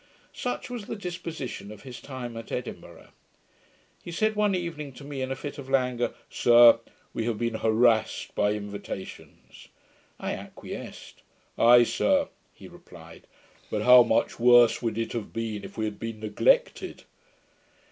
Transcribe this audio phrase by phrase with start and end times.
[0.33, 3.09] Such was the disposition of his time at Edinburgh.
[4.03, 6.79] He said one evening to me, in a fit of langour, 'Sir,
[7.13, 9.67] we have been harrassed by invitations.'
[10.19, 11.21] I acquiesced.
[11.55, 13.27] 'Ay, sir,' he replied;
[13.69, 17.03] 'but how much worse would it have been, if we had been neglected?'